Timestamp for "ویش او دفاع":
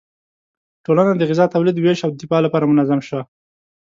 1.77-2.39